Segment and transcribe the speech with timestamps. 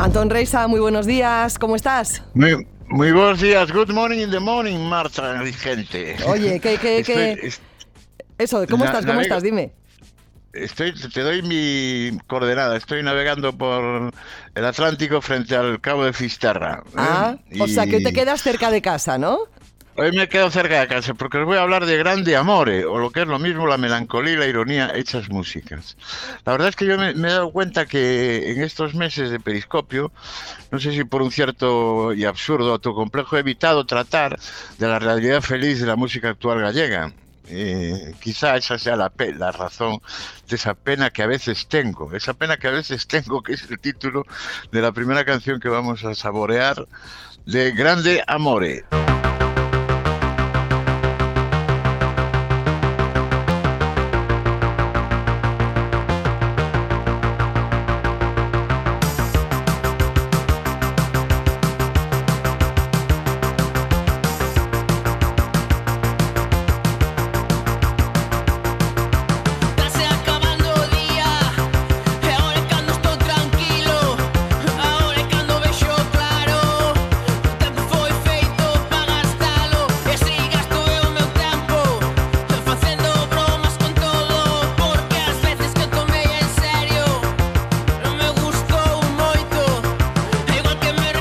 [0.00, 2.22] Antón Reisa, muy buenos días, ¿cómo estás?
[2.32, 6.16] Muy, muy buenos días, good morning in the morning, Marta, gente.
[6.26, 7.52] Oye, ¿qué, qué, qué?
[8.38, 9.04] Eso, ¿cómo estás?
[9.04, 9.42] ¿Cómo estás?
[9.42, 9.72] Dime.
[10.54, 12.78] Estoy, te doy mi coordenada.
[12.78, 14.10] Estoy navegando por
[14.54, 16.82] el Atlántico frente al Cabo de Fisterra.
[16.86, 16.92] ¿eh?
[16.96, 19.40] Ah, o sea que te quedas cerca de casa, ¿no?
[20.02, 22.96] Hoy me quedo cerca de casa porque os voy a hablar de grande amore, o
[22.96, 25.98] lo que es lo mismo, la melancolía y la ironía hechas músicas.
[26.46, 30.10] La verdad es que yo me, he dado cuenta que en estos meses de periscopio,
[30.70, 34.38] no sé si por un cierto y absurdo autocomplejo, he evitado tratar
[34.78, 37.12] de la realidad feliz de la música actual gallega.
[37.48, 40.00] Eh, quizá esa sea la, la razón
[40.48, 43.70] de esa pena que a veces tengo, esa pena que a veces tengo, que es
[43.70, 44.24] el título
[44.72, 46.86] de la primera canción que vamos a saborear
[47.46, 48.84] de Grande Amore.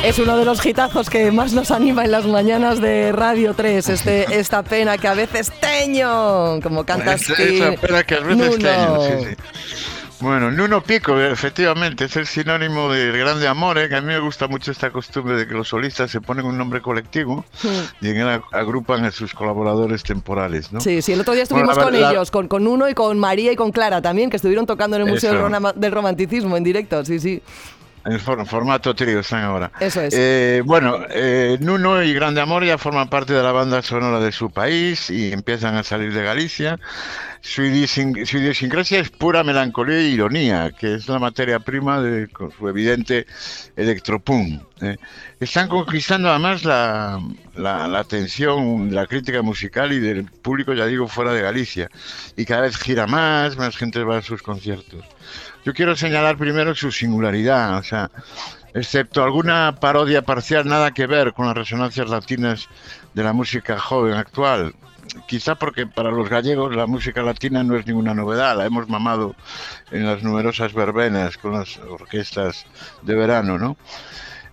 [0.09, 3.89] Es uno de los hitazos que más nos anima en las mañanas de Radio 3,
[3.89, 9.01] este, esta pena que a veces teño, como cantas Esa pena que a veces teño,
[9.03, 9.35] sí, sí.
[10.19, 13.87] Bueno, Nuno Pico, efectivamente, es el sinónimo de grande amor, ¿eh?
[13.87, 16.57] que a mí me gusta mucho esta costumbre de que los solistas se ponen un
[16.57, 17.45] nombre colectivo
[18.01, 20.81] y en él agrupan a sus colaboradores temporales, ¿no?
[20.81, 23.55] Sí, sí, el otro día estuvimos con ellos, con, con Uno y con María y
[23.55, 27.43] con Clara también, que estuvieron tocando en el Museo del Romanticismo en directo, sí, sí.
[28.09, 29.71] En formato trío están ahora.
[29.79, 30.13] Eso es.
[30.17, 34.31] Eh, bueno, eh, Nuno y Grande Amor ya forman parte de la banda sonora de
[34.31, 36.79] su país y empiezan a salir de Galicia.
[37.41, 42.27] Su, idiosincrasia es pura melancolía e ironía, que es la materia prima de
[42.57, 43.27] su evidente
[43.77, 44.61] electropunk.
[44.81, 44.97] ¿eh?
[45.39, 47.21] Están conquistando además la,
[47.55, 51.89] la, la, atención de la crítica musical y del público, ya digo, fuera de Galicia.
[52.35, 55.05] Y cada vez gira más, más gente va a sus conciertos.
[55.65, 58.09] Yo quiero señalar primero su singularidad, o sea,
[58.73, 62.67] excepto alguna parodia parcial, nada que ver con las resonancias latinas
[63.13, 64.73] de la música joven actual.
[65.27, 69.35] Quizá porque para los gallegos la música latina no es ninguna novedad, la hemos mamado
[69.91, 72.65] en las numerosas verbenas con las orquestas
[73.01, 73.75] de verano, ¿no?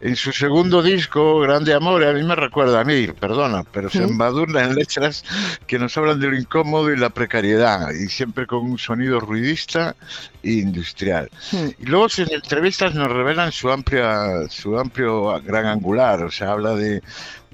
[0.00, 4.04] En su segundo disco, Grande Amor, a mí me recuerda a mí, perdona, pero se
[4.04, 5.24] embadurna en letras
[5.66, 9.96] que nos hablan de lo incómodo y la precariedad, y siempre con un sonido ruidista
[10.42, 11.30] e industrial.
[11.78, 16.74] Y luego en entrevistas nos revelan su amplia, su amplio gran angular, o sea, habla
[16.74, 17.02] de,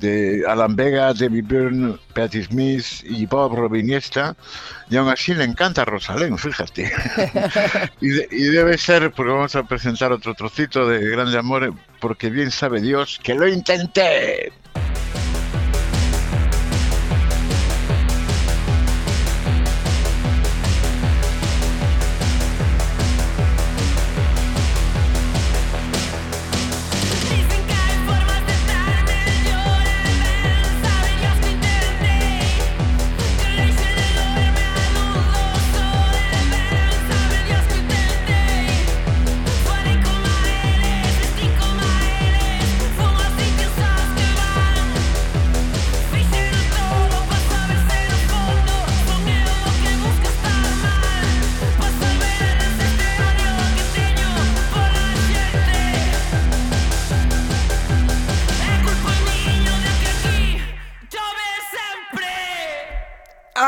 [0.03, 4.37] de Alan Vega, David Byrne, Patti Smith y Bob Robiniesta,
[4.91, 6.93] y aún así le encanta Rosalén, fíjate.
[8.03, 12.51] y, y, debe ser, porque vamos a presentar otro trocito de Grande Amor, porque bien
[12.51, 14.53] sabe Dios que lo intenté.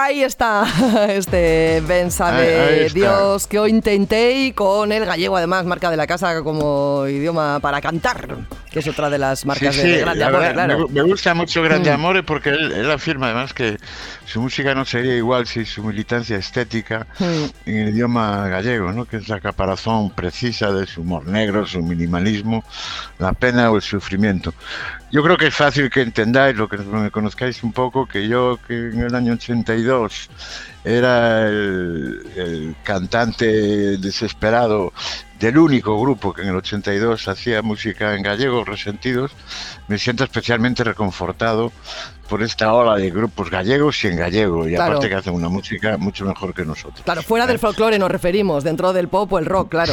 [0.04, 0.66] Ahí está,
[1.08, 6.42] este Ben sabe Dios que hoy intenté con el gallego además marca de la casa
[6.42, 8.36] como idioma para cantar,
[8.74, 10.88] que es otra de las marcas de, Grande Amore, claro.
[10.88, 11.94] Me, gusta mucho Grande mm.
[11.94, 13.78] Amore porque él, afirma además que
[14.24, 17.44] su música no sería igual si su militancia estética mm.
[17.66, 19.04] en el idioma gallego, ¿no?
[19.04, 22.64] que es la caparazón precisa de su humor negro, su minimalismo,
[23.20, 24.52] la pena o el sufrimiento.
[25.12, 28.58] Yo creo que es fácil que entendáis, lo que me conozcáis un poco, que yo
[28.66, 30.28] que en el año 82
[30.84, 34.92] era el, cantante desesperado
[35.44, 39.30] del único grupo que en el 82 hacía música en gallego, Resentidos,
[39.88, 41.70] me siento especialmente reconfortado
[42.30, 45.98] por esta ola de grupos gallegos y en gallego, y aparte que hacen una música
[45.98, 47.02] mucho mejor que nosotros.
[47.04, 49.92] Claro, fuera del folclore nos referimos, dentro del pop o el rock, claro.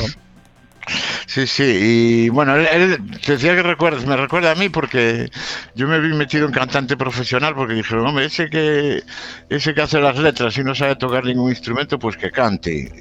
[1.32, 5.30] Sí, sí, y bueno, él, decía que recuerdas, me recuerda a mí porque
[5.76, 9.02] yo me vi metido en cantante profesional porque dijeron, hombre, ese que
[9.48, 12.92] ese que hace las letras y no sabe tocar ningún instrumento, pues que cante.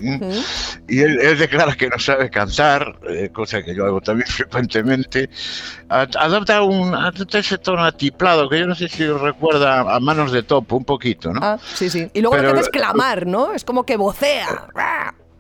[0.88, 5.29] Y él, declara que no sabe cantar, eh, cosa que yo hago también frecuentemente.
[5.88, 10.44] Adopta un adopta ese tono atiplado que yo no sé si recuerda a manos de
[10.44, 11.41] topo un poquito, ¿no?
[11.43, 12.09] Ah, sí, sí.
[12.15, 13.53] Y luego lo que es clamar, ¿no?
[13.53, 14.69] Es como que vocea.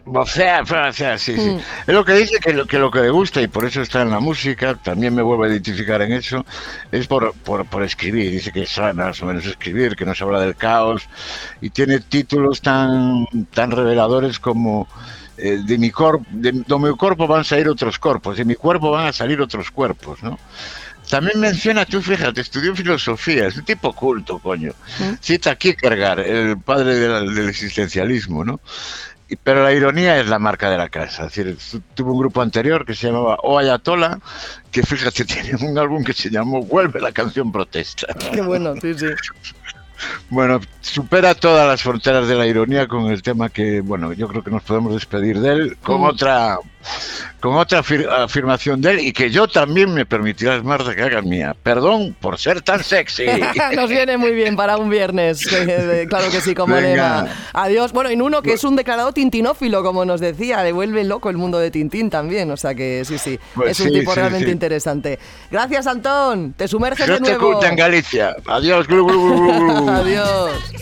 [0.04, 1.50] Vocea, vocea, sí, sí.
[1.50, 1.58] Mm.
[1.86, 4.02] Es lo que dice que lo, que lo que le gusta y por eso está
[4.02, 6.44] en la música, también me vuelvo a identificar en eso,
[6.90, 8.30] es por, por, por escribir.
[8.30, 11.08] Dice que sabe más o menos escribir, que nos habla del caos
[11.60, 14.88] y tiene títulos tan, tan reveladores como
[15.36, 18.54] eh, de mi corpo, de, de mi cuerpo van a salir otros cuerpos, de mi
[18.54, 20.38] cuerpo van a salir otros cuerpos, ¿no?
[21.08, 24.72] También menciona, tú fíjate, estudió filosofía, es un tipo culto, coño.
[25.00, 25.14] ¿Mm?
[25.20, 28.60] Cita Kierkegaard, el padre del existencialismo, ¿no?
[29.36, 31.26] Pero la ironía es la marca de la casa.
[31.26, 34.18] Es decir, tuvo un grupo anterior que se llamaba O Ayatola,
[34.70, 38.08] que fíjate, tiene un álbum que se llamó Vuelve la canción protesta.
[38.32, 39.06] Qué bueno, sí, sí.
[40.30, 44.42] Bueno, supera todas las fronteras de la ironía con el tema que, bueno, yo creo
[44.42, 46.04] que nos podemos despedir de él con mm.
[46.04, 46.58] otra
[47.40, 47.82] con otra
[48.18, 51.56] afirmación de él y que yo también me permitirás, Marta, que haga mía.
[51.62, 53.26] Perdón por ser tan sexy.
[53.76, 55.46] Nos viene muy bien para un viernes,
[56.08, 57.28] claro que sí, como lema.
[57.52, 57.92] Adiós.
[57.92, 61.36] Bueno, en uno que es un declarado tintinófilo, como nos decía, le vuelve loco el
[61.36, 65.18] mundo de Tintín también, o sea que sí, sí, pues es un tipo realmente interesante.
[65.50, 66.52] Gracias, Antón.
[66.54, 67.64] Te sumerges de nuevo.
[67.64, 68.36] en Galicia.
[68.46, 68.86] Adiós.
[69.88, 70.72] Adiós.